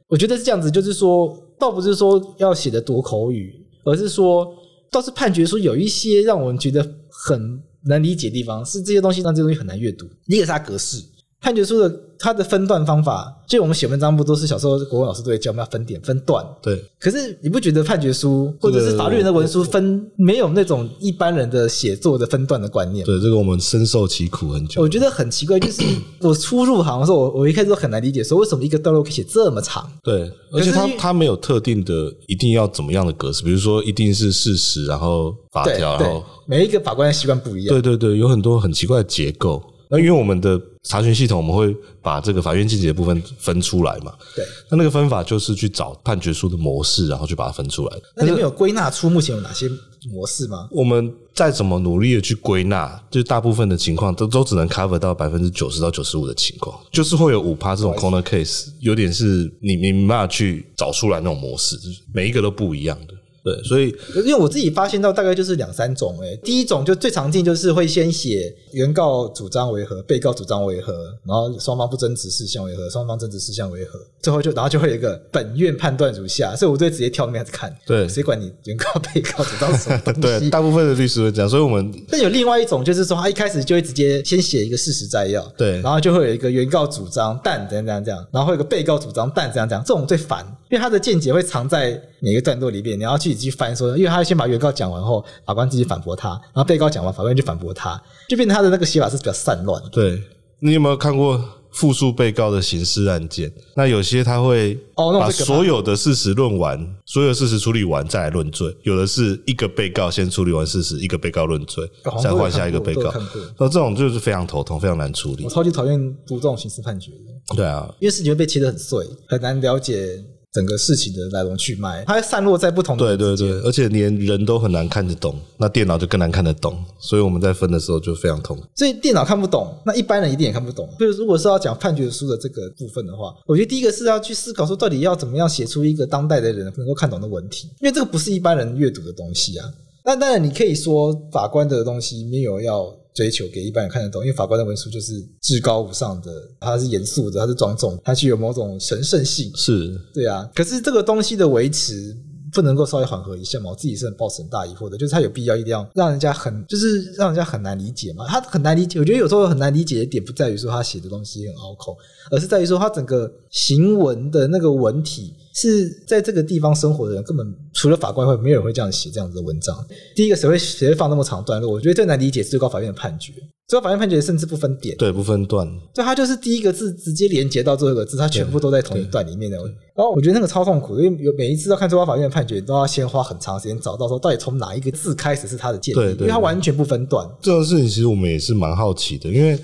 [0.09, 4.53] 我觉得是这样子，就是说，倒不是说要写的多口语，而是说，
[4.91, 10.07] 倒是判决书有一些让我们觉得很难理解的地方，是这些东西让这些东西很难阅读。
[10.27, 11.03] 你给他格式，
[11.41, 11.89] 判决书的
[12.23, 16.45] 它的分段方法，就我们写文章不都是小时候国文老师都会教我们要分点分段？
[16.61, 16.85] 对。
[16.99, 23.07] 可是你不觉得判决书或者是法律人的文书分没有那种一般人的写作的分段的观念？
[23.07, 24.83] 对，这个我们深受其苦很久。
[24.83, 25.83] 我觉得很奇怪，就是
[26.21, 29.91] 我初入行的时候，我我一开始都很难理解，说为什么一个段落可以写这么长？
[30.03, 37.69] 对，而且它它没有特定的一定要怎么样的格式，比如说一定是事实，然后法条，然后每一个法官的习惯不一样。
[37.69, 39.63] 对对对，有很多很奇怪的结构。
[39.91, 44.13] 那因为我们的查询系统，我们会把这个法院见解的部分分出来嘛？
[44.37, 44.45] 对。
[44.71, 47.99] 那那个分法就是去找判决书的模式，然后去把它分出来。
[48.15, 49.69] 那你们有归纳出目前有哪些
[50.13, 50.69] 模式吗？
[50.71, 61.77] 我们再怎么努力的去归纳，就是大部分的情况都都只能 cover 到百分之九十到九十五的情况，就是会有五趴这种 corner case，有点是你你没办法去找出来那种模式，
[62.15, 63.15] 每一个都不一样的。
[63.43, 70.93] 对，所以因为我自己发现到大概就是两三种诶，第一种就最常见就是会先写原告主张为何，被告主张为何，
[71.25, 77.75] 然后双方不争执事项为何，双方争执事项为何，最后就然后就会有一个本院判断如下，所以我就直接跳那边看。
[77.87, 80.21] 对，谁管你原告被告主张什么东西？
[80.41, 93.31] 对，大部分的律师会这样，所以我们但有另外一种就是说，他一开始就会直接先写一个事实摘要，对，然后就会有一个原告主张但怎样怎样怎样，然后会有一个被告主张但怎样怎样，这种最烦，因为他的见解会藏在每个段落里面，你要去。
[93.41, 99.83] 自己翻说，因为他先把原告讲完后，法官自己反驳他，然后被告讲完，法官就反驳他，就变成他的那个写法是比较散乱。
[99.91, 100.23] 对，
[100.59, 103.51] 你有没有看过复述被告的刑事案件？
[103.77, 111.89] 那有些他会把所有的事实论完，所有事实处理完再来论罪；有的是一个被告先处理完事实，一个被告论罪，
[112.23, 113.11] 再换下一个被告。
[113.59, 115.45] 那这种就是非常头痛，非常难处理。
[115.45, 117.57] 我超级讨厌读这种刑事判决的。
[117.57, 120.23] 对啊，因为事情会被切得很碎，很难了解。
[120.53, 123.17] 整个事情的来龙去脉，它散落在不同的。
[123.17, 128.59] 对对对，而且连人都很难看得懂，那电脑就更难看得懂，所以我们在分的时候就非常痛。
[128.75, 130.89] 所以电脑看不懂，那一般人一定也看不懂。
[130.99, 139.73] 就是如果是要讲判决书的这个部分的话，我觉得第一个是要去思考说，到底要怎么样写出一个当代的人能够看懂的文体，因为这个不是一般人阅读的东西啊。
[140.05, 142.93] 那当然，你可以说法官的东西没有要。
[143.15, 149.51] 追求给一般人看得懂，因为法官的文书就是至高无上的，它是严肃的，它是庄重，它具有某种神圣性。
[149.55, 150.49] 是，对啊。
[150.55, 152.17] 可是这个东西的维持
[152.53, 153.71] 不能够稍微缓和一下吗？
[153.71, 158.27] 我自己是很抱持很大疑惑的，就是他有必要一定要让人家很，就是让人家很难理解嘛。
[158.27, 158.99] 他很难理解。
[158.99, 161.97] 我觉得有时候很难理解的点不在于说他写的东西很拗口，
[162.31, 165.35] 而是在于说他整个行文的那个文体。
[165.55, 169.77] 是在这个地方生活的人，根本除了法官会，没有人会这样写这样子的文章。
[170.15, 171.73] 第一个，谁会谁会放那么长段落？
[171.73, 173.33] 我觉得最难理解最高法院的判决，
[173.67, 179.57] 最高法院判决甚至不分点，对，不分段，就它就是第一个字直接连接到最后一个字，它全部都在同一段里面的。
[179.97, 187.29] 然后我觉得那个超痛苦，因为有每一次要看最高法院的判决，都要先花很长时间找到说到底从哪一个字开始是他的见解，因为它完全不分段。
[187.43, 189.59] 这种事情其实我们也是蛮好奇的，因为。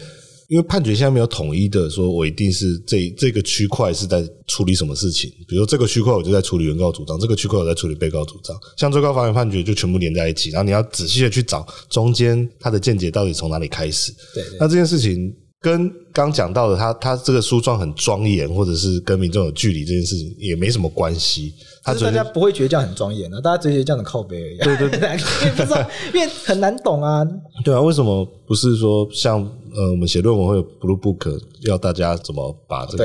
[0.48, 5.28] 因为判决现在没有统一的说，我一定是这这个区块是在处理什么事情。
[5.48, 8.56] 比如说这个区块我就在处理原告主张，这个区块我在处理被告主张。
[8.76, 14.12] 像最高法院判决就全部连在一起，然后你要仔细的去找中间他的见解到底从哪里开始。
[14.34, 21.52] 对，对，那这件事情跟刚讲到的他他这个书状很庄严，或者是跟民众有距离这件事情也没什么关系。
[21.82, 24.58] 他大家不会觉得这样很庄严的，大家只觉得这样的靠背而已。
[24.58, 25.08] 对对对，
[25.42, 27.24] 因为 不知道，因为很难懂啊。
[27.64, 29.44] 对啊，为什么不是说像？
[29.76, 33.04] 呃，我们写论文会有 Blue Book，要大家怎么把这个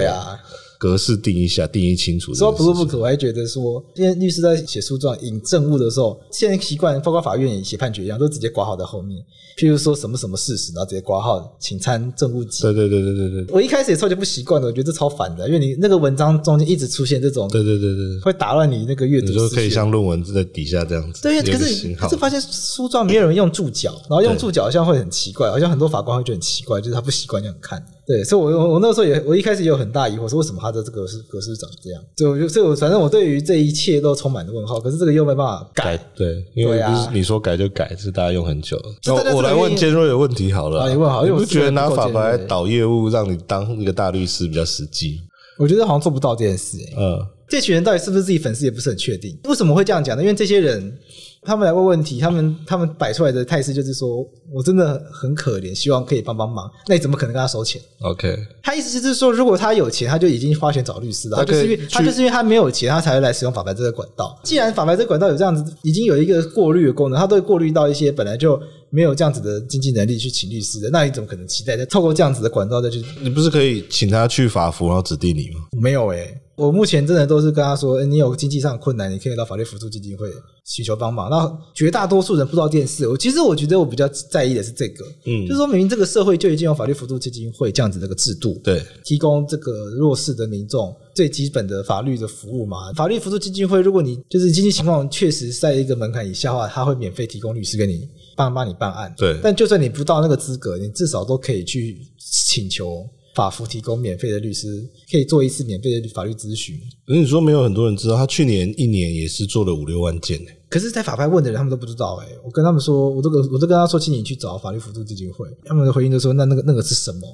[0.82, 2.34] 格式定一下，定义清楚。
[2.34, 9.24] 说 Blue Book，我还觉得说，现在律师在写诉状引证物的时候，现在习惯，包括法院也写判决一样，都直接挂号在后面。
[9.60, 12.64] 譬如说什么什么事实，然后直接挂号，请参证物集。
[12.64, 13.54] 对对对对对对。
[13.54, 19.28] 我一开始也超级不习惯的，我觉得这超烦的，因为你那个文章中间一直出现这种，对对对对，会打乱你那个阅读。
[19.28, 21.22] 你说可以像论文在底下这样子。
[21.22, 27.86] 对，可是可是发现诉状没有人用注脚，然后用注脚好像会很奇怪，好像很多法官会觉得很奇怪，就是他不习惯这样看。
[28.08, 32.04] 对，所以我我我那个时候也，我一开始也有很大疑惑，说为什么他的这个是格式长这样？
[32.18, 34.80] 所以我就，所以我反正我对于这一切都充满了问号。
[34.80, 38.84] 可是这个又没办法改，改对，因为不是你说改就改，是大家用很久了。
[39.08, 45.22] 我我来问尖锐的问题好了，啊、你问好，因为我觉得拿法白来导业务，让你当一个大律师比较实际。
[45.58, 46.96] 我觉得好像做不到这件事、欸。
[46.98, 49.38] 嗯，这群人到底是不是自己粉丝也不是很确定。
[49.44, 50.24] 为什么会这样讲呢？
[50.24, 50.98] 因为这些人。
[51.44, 54.24] 他们来问问题，他们他们摆出来的态势就是说，
[54.54, 56.70] 我真的很可怜，希望可以帮帮忙。
[56.88, 61.38] 那你怎么可能跟他收钱？OK，他意思就是说，如果他有钱，他就已经花钱找律师了。
[61.38, 64.40] 他就是因为他就是因为他没有钱，他才会来使用法白这个管道。
[64.44, 73.04] 既然法白这个管道有这样子，已经有一个过滤的功能，他都会过滤到一些本来就没有这样子的经济能力去请律师的，那你怎么可能期待再透过这样子的管道再去？
[73.20, 75.62] 你不是可以请他去法服，然后指定你吗？
[75.82, 80.32] 没有诶、欸我目前真的都是跟他说，欸、你有经济上困难，你可以到法律扶助基金会
[80.64, 81.28] 寻求帮忙。
[81.28, 92.94] 那绝大多数人不知道这件事，我其实我觉得我比较在意的是这个，嗯，就是说明明这个社会就已经有法律扶助基金会这样子的一个制度，对，提供这个弱势的民众最基本的法律的服务嘛。
[92.94, 99.40] 法律扶助基金会，如果你就是经济情况确实在一个门槛以下的话，他会免费提供律师给你帮帮你办案，对。
[99.42, 103.04] 但就算你不到那个资格，你至少都可以去请求。
[103.34, 106.80] 法服提供免费的律师，可以做一次免费的法律咨询。
[107.06, 110.40] 可是你说没有很多人知道，他去年一年也是做了五六万件。
[110.72, 112.40] 可是，在法拍问的人，他们都不知道哎、欸。
[112.46, 115.46] 我跟他们说，我都跟我都跟他说，请你去找法律辅助基金会。
[115.66, 117.28] 他们的回应就说，那那个那个是什么.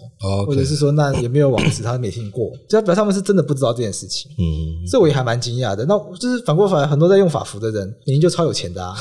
[0.48, 1.84] 或者是说，那有没有网址？
[1.84, 4.32] 他没听过，就表示他们是真的不知道这件事情。
[4.40, 5.86] 嗯，这我也还蛮惊讶的。
[5.86, 8.96] 那就是反过来，很多在用法服的人，明明就超有钱的啊。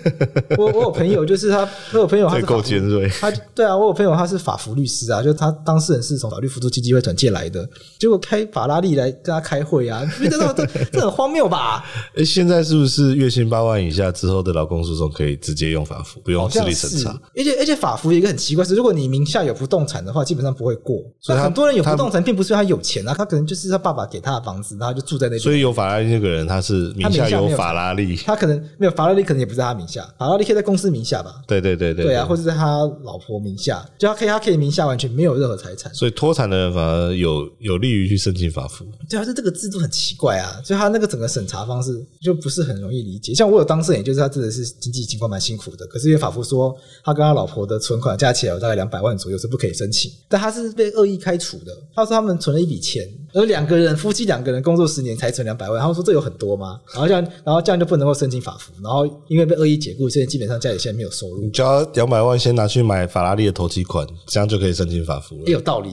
[0.58, 3.08] 我我有朋友，就是他，我有朋友他是够尖锐。
[3.08, 7.66] 他对啊，我有朋友他是法服律师啊，就是他当事人是从法律辅助基金会转借来的，
[7.98, 11.82] 结果开法拉利来跟他开会啊，这这这很荒谬吧？
[12.14, 14.58] 哎，现在是不是月薪八万以下之后的？
[14.58, 17.10] 劳工诉讼可以直接用法服，不用自力审查。
[17.36, 20.96] 而且而且法服有一个很奇怪是，如果你名下有不动产的话，基本上不会过。
[21.20, 25.40] 所以很多人有不动产，并不是因为他有钱啊，他可能就是他爸爸给他的房子，然后就住在那边。
[25.40, 30.02] 所以有法拉利那个人，他是名下有法拉利，他可能没有法拉利，可能也不在他名下。
[30.18, 31.36] 法拉利可以在公司名下吧？
[31.46, 35.94] 对对对对，对啊，或者在他老婆名下，就他可以他可以名下完全没有任何财产。
[35.94, 38.84] 所以脱产的人反而有有利于去申请法服。
[39.08, 43.34] 对啊，就这个制度很奇怪啊，所以他那个整个审查方式就不是很容易理解。
[43.34, 45.28] 像我有当事人，就是他真的是经济情况。
[45.28, 51.76] 蛮辛苦的，可是因为法夫说他跟他老婆的存款加起来有大概两百万左右是不可以申请，但他是被恶意开除的。
[51.94, 56.80] 他说他们存了一笔钱，而两个人夫妻两个人工作十年才存两百万，他们说这有很多吗？
[56.92, 61.42] 然后这样，然后这样就不能够申请法服，然后因为被恶意解雇，所以基本上家里现在没有收入。
[61.42, 65.42] 你交两百万先拿去买法拉利的投期款，这样就可以申请法服了。
[65.46, 65.90] 也有道理，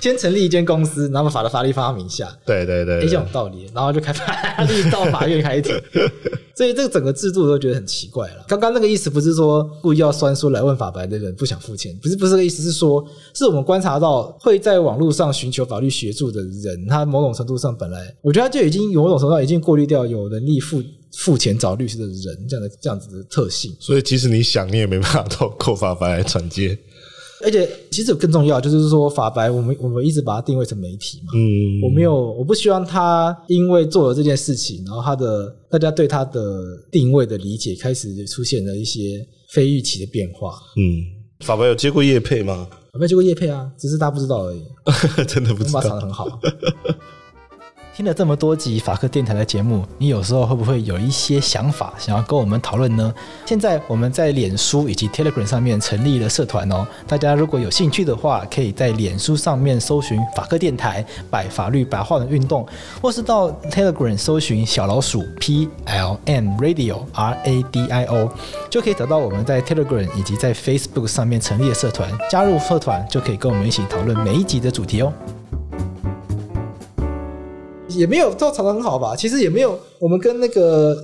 [0.00, 2.28] 先成立一间公司，然后把法拉利放到名下。
[2.44, 4.24] 对对对，也有道理，然后就开法
[4.58, 5.74] 拉利到法院开庭。
[6.56, 8.42] 所以这个整个制度都觉得很奇怪了。
[8.48, 23.76] 刚刚那个意思不是说故意要酸说来问法白的人不想付钱，不是不是这个意思，是说是我们观察到会在网络上寻求法律协助的人，他某种程度上本来我觉得他就已经有某种程度上已经过滤掉有能力付付钱找律师的人这样的这样子的特性。
[23.78, 26.76] 所以即使你想，你也没办法透过法白来转接。
[27.44, 31.32] 而且其实更重要，就是说法白，我们我们一直把它定位成媒体嘛。
[31.34, 36.40] 嗯，我没有，我不希望他因为做了这件事情，然后他的大家对他的
[36.90, 40.58] 定位的理解开始出现了一些非预期的变化。
[40.76, 41.04] 嗯，
[41.44, 42.66] 法白有接过叶配吗？
[42.96, 44.64] 法白接过叶配啊，只是大家不知道而已。
[45.28, 46.40] 真的不知道，他唱得很好。
[47.96, 53.14] 听了这么多集法客电台的节目，你有时候会不会有一些想法想要跟我们讨论呢？
[53.46, 62.68] 现在我们在脸书以及 Telegram 上面成立了社团哦，大家如果有兴趣的话，可以在脸书上面搜寻法客电台，百法律白话文运动，
[63.00, 68.28] 或是到 Telegram 搜寻小老鼠 P L M Radio R A D I O，
[68.68, 75.10] 就可以找到我们在 Telegram 以及在 Facebook 上面成立的社团，加入社团就可以跟我们一起讨论每一集的主题哦。
[77.96, 79.16] 也没有都吵得很好吧？
[79.16, 80.96] 其实也没有，我们跟那个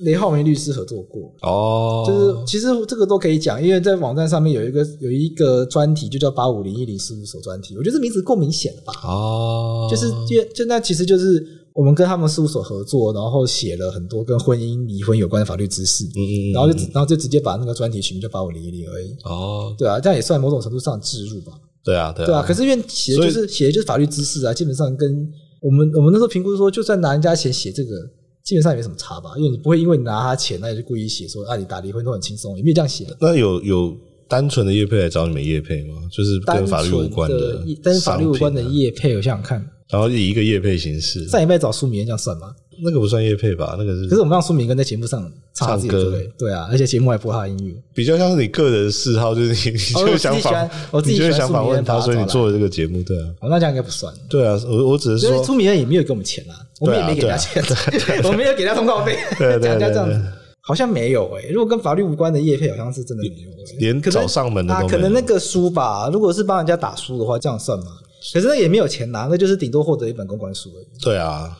[0.00, 2.04] 雷浩明律师合作过哦。
[2.06, 7.76] 就是其实这个都可以讲，因为在网站上面有一个有一个专题，就叫八五零一零事务所专题。
[7.76, 8.92] 我觉得这名字够明显了吧？
[9.04, 16.04] 哦，就是就就那其实就是我们跟他们事务所合作，然后写了很多跟婚姻离婚有关的法律知识。
[16.04, 19.14] 嗯嗯，然后就然后就直接把那个专题取名叫八五零一零而已。
[19.24, 21.52] 哦，对啊，这样也算某种程度上置入吧？
[21.84, 22.26] 对啊，对啊。
[22.26, 25.30] 对啊，可是因为写的就是写的就是法律知识啊，基本上跟。
[25.60, 27.96] 我们我们那时候评估说，就算拿人家钱写这个，
[28.42, 33.16] 基本上也没什么差吧，因为你不会因为你拿他钱，那你就故意写说啊，你打离婚都很轻松，也没有这样写的。
[33.20, 33.96] 那有有
[34.28, 35.94] 单纯的业配来找你们业配吗？
[36.10, 39.64] 就是跟法律无关的，但是法律无关的业配，我想想看。
[39.90, 42.54] 然后以一个业配形式，上礼拜找舒米恩这样算吗？
[42.84, 43.76] 那个不算业配吧？
[43.78, 44.06] 那个是。
[44.08, 53.26] 可是我们让苏明跟在节目上唱歌，对啊，而且节目还播他的音乐，比较像是你个人嗜好，就是你你就想访，我自己就想访问他，所以你做了这个节目，对啊。
[53.40, 54.12] 哦，那这样应该不算。
[54.28, 57.62] 对啊，我我只是说，舒米恩也没有给我们钱啊，我们也没给他钱，
[58.24, 60.20] 我们没有给他通告费，讲人家这样子，
[60.62, 61.50] 好像没有诶。
[61.50, 64.74] 如果跟法律无关的业配，好像是真的没有，连找上门的。
[64.88, 67.86] 可能那个书吧，如果是帮人家打书的话，这样算吗？
[68.34, 70.86] 可是那也没有钱拿，那就是顶多获得一本公关书而已。
[71.02, 71.56] 对啊，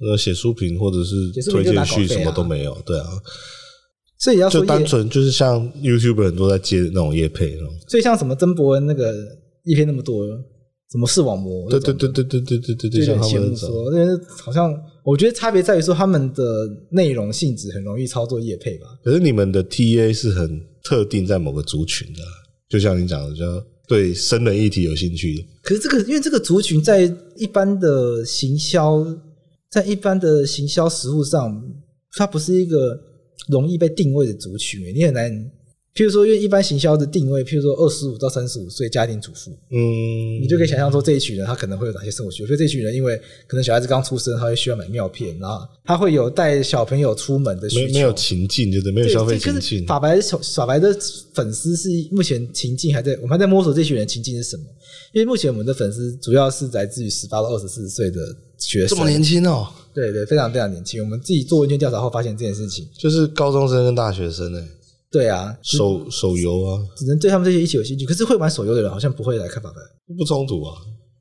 [0.00, 2.76] 呃，写书评或者是推荐序什么都没有。
[2.86, 3.06] 对啊，
[4.18, 7.74] 所以要说就单纯就是像 YouTuber 很多在接那种业配那种。
[7.88, 9.12] 所以像什么曾博恩那个
[9.64, 10.26] 叶配那么多，
[10.90, 14.06] 什么视网膜，对对对对对对对对对，像他们说，因为
[14.40, 14.72] 好像
[15.04, 16.44] 我觉得差别在于说他们的
[16.90, 18.86] 内容性质很容易操作业配吧。
[19.02, 22.20] 可是你们的 TA 是很特定在某个族群的，
[22.68, 23.44] 就像你讲的就。
[23.88, 25.42] 对生人议题有兴趣的。
[25.62, 29.02] 可是这个，因为这个族群在一般的行销，
[29.70, 31.62] 在一般的行销实务上，
[32.12, 32.98] 它不是一个
[33.48, 35.50] 容易被定位的族群，你很难。
[35.94, 42.46] 譬如说，因为一般行销的定位，譬如说二十五到三十五岁家庭主妇，嗯，你就可以想象说这一群人他可能会有哪些生活需求。
[42.46, 47.86] 所以这一群人，因为可能小孩子刚出生，他会需要买尿片，然后他会有带小朋友出门的需求。
[47.86, 49.84] 没，没有情境，就是没有消费情境。
[49.86, 50.20] 法白
[50.54, 50.96] 法白的
[51.34, 54.62] 粉丝是目前情境还在，我们还在摸索这群人情境是什么。
[55.12, 58.20] 因为目前我们的粉丝主要是来自于十八到二十四岁的
[58.56, 59.66] 学生，这么年轻哦？
[59.92, 61.02] 对对，非常非常年轻。
[61.02, 64.62] 我们自己做问卷调查后发现这件事情，就是高中生跟大学生呢。
[65.10, 68.04] 对啊，手手游啊，只能对他们这些一起有兴趣。
[68.04, 69.76] 可是会玩手游的人好像不会来看法白，
[70.14, 70.76] 不冲突啊。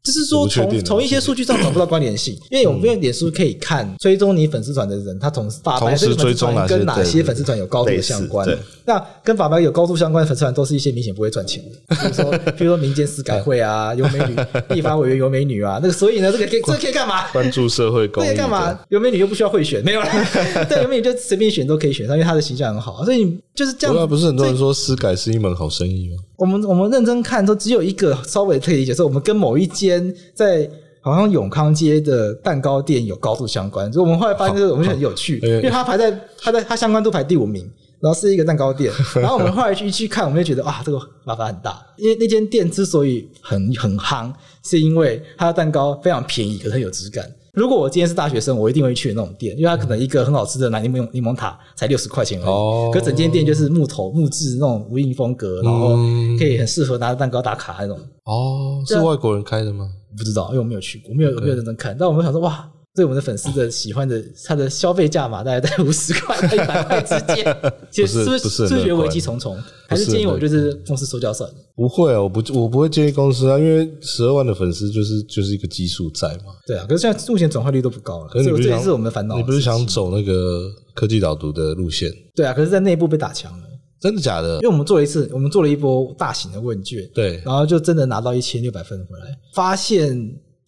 [0.08, 8.48] 就是说，从从一些数据上找不到关联性， 因为我们用脸书可以看追踪你粉丝团的人，他从法白这个粉丝团跟哪些粉丝团有高度的相关。
[8.86, 14.36] 那跟法白有高度相关的粉丝团，都是一些明显不会赚钱的，比如说， 比如说民间私改会啊，有美女
[14.70, 17.28] 立法委员有美女啊，那个所以呢，这个可以这个可以干嘛？
[17.34, 18.28] 关注社会公益。
[18.28, 18.80] 这个干嘛？
[18.88, 20.08] 有美女又不需要会选，没有了。
[20.70, 24.08] 对，有美女就随便选都可以选上，因为她的形象很好，所以就是这样。
[24.08, 26.16] 不是很多人说私改是一门好生意吗？
[26.38, 30.70] 我们我们认真看，都只有一个稍微可以理解，说我们跟某一间在。
[31.00, 36.12] 好像永康街的蛋糕店有高度相关，所以我们后来发现，这个东西很有趣，因为它排在
[36.42, 37.64] 它在它相关度排第五名，
[38.02, 44.34] 然后是一个蛋糕店，然后我们后来去去看，我们就觉得啊，这个麻烦很大，因为那间店之所以很很夯，
[44.66, 47.26] 是因为它的蛋糕非常便宜，可是很有质感。
[47.58, 55.96] 如果我今天是大学生，我一定会去那种店，因为它可能一个很好吃的奶柠檬柠檬塔才六十块钱而已，哦、可整间店就是木头木质那种无印风格，然后
[56.38, 57.98] 可以很适合拿着蛋糕打卡那种。
[58.26, 59.90] 哦，是外国人开的吗？
[60.16, 61.98] 不知道，因为我没有去过，没有没有认真看。
[62.00, 67.56] 但我们想说，哇，对我们的粉丝的喜欢的，他的消费价码大概在五十块到一百块之间，
[67.92, 69.56] 其实是不是觉得危机重重？
[69.88, 71.56] 还是建议我就是公司收掉算了？
[71.76, 76.56] 不会啊，我不我不会建议公司啊，因为十二万的粉丝就是就是一个基数在嘛。
[76.66, 79.38] 对啊，可是现在目前转化率都不高了，可是这也是我们的烦恼。
[79.38, 82.12] 你不是想走那个科技导读的路线？
[82.36, 83.64] 对啊，可是在内部被打枪了。
[84.00, 84.56] 真的假的？
[84.56, 90.16] 因为我们做了一次，我们做了一波大型的问卷，对，然后就真的拿到一千六百分回来，发现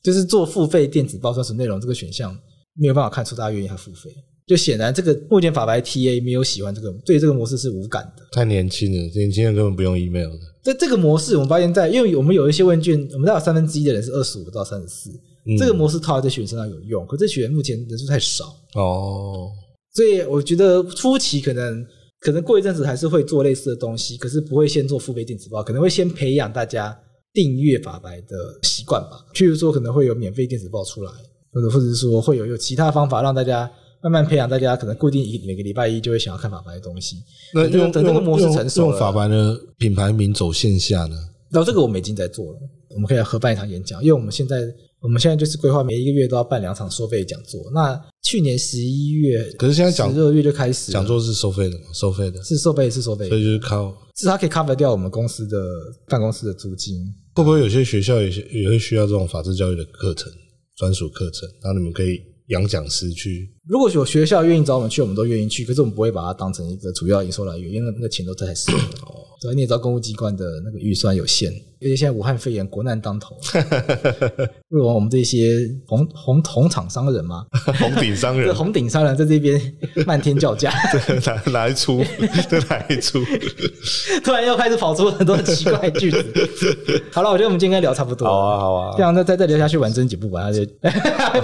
[0.02, 2.38] 就是做付费电子报专属内容这个选项
[2.76, 4.10] 没有办法看出大家愿意还付费，
[4.48, 10.40] 就显然这个目前法白 TA 没有喜欢这个，对这个模式是无感的，太年轻了，年轻人根本不用 email 的。
[10.64, 15.12] 这这个模式，我们发现在，因为我们有一些问卷，我们大概有三分之一的人是二十五到三十四，
[15.58, 18.46] 这个模式套在这群人身上有用，可这群人目前人数太少
[18.76, 19.50] 哦，
[19.94, 21.86] 所以我觉得初期可能。
[22.22, 26.94] 可能过一阵子还是会做类似的东西，可是不会先做付费电子报，可能会先培养大家
[27.40, 29.24] 订阅法白的习惯吧。
[29.34, 31.12] 譬如说，可能会有免费电子报出来，
[31.54, 33.72] 或者或者是说会有有其他方法让大家
[34.02, 37.16] 慢慢培养大家，可能固定一每个礼拜一就会想要看法白的东西。
[37.54, 41.16] 那用等那个模式成熟了，用法白的品牌名走线下呢？
[41.50, 42.60] 然后这个我们已经在做了，
[42.90, 44.58] 我们可以来合办一场演讲，因为我们现在。
[45.02, 47.62] 我们现在就是规划每一个月都要办两场收费讲座。
[47.74, 47.98] 那
[48.30, 51.86] 去年十一月，可是现在讲十二月就开始讲座是收费的吗？
[51.96, 55.58] 收费的，是收费是收费，所以就是靠，是它可以 cover 掉我们公司的
[56.08, 56.96] 办公室的租金。
[57.34, 60.32] 会不会有些学校也也会需要这种法治教育的课程，
[60.76, 61.50] 专属课程？
[61.64, 62.20] 然后你们可以
[62.50, 63.50] 养讲师去。
[63.70, 65.64] 如果有学校愿意找我们去，我们都愿意去。
[65.64, 68.80] 可是我们不会把它当成一个主要营收来源，因为那个钱都太少了。
[69.42, 71.50] 对，你也知道公务机关的那个预算有限，
[71.80, 73.38] 而且现在武汉肺炎国难当头，
[74.70, 77.46] 为我们这些红红红厂商人嘛，
[77.80, 79.62] 红顶商人， 红顶商人在这边
[80.06, 80.74] 漫天叫价，
[81.26, 82.04] 哪哪一出？
[82.50, 83.24] 这哪一出？
[84.26, 86.26] 突然又开始跑出很多奇怪的句子。
[87.14, 88.28] 好了，我觉得我们今天应该聊差不多。
[88.28, 90.66] 好啊，好啊，这样再再再聊下去，完整几部吧，他就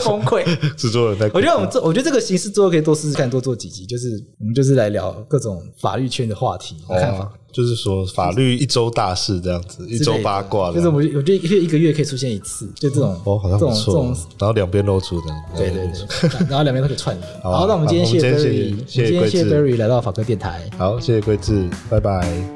[0.04, 0.44] 崩溃。
[0.76, 7.32] 制作人在，我觉得我们这，我觉得这个形式之后可以多试试看，多做几集，就是我们就是来聊各种法律圈的话题看法。
[7.52, 10.74] 就是说，法律一周大事这样子，一周八卦。
[10.74, 14.04] 就是我，我觉得一个一个月可以出现一次，就这种哦，好像不错。
[14.38, 17.18] 然后两边露出的，对对对，然后两边都可以串。
[17.42, 20.70] 好，那我们今天谢谢 Berry，谢谢 Berry 来到法科电台。
[20.78, 22.55] 好，谢谢桂志，拜拜。